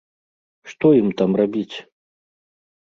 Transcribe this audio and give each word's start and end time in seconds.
Што 0.71 0.91
ім 1.01 1.09
там 1.21 1.31
рабіць? 1.43 1.77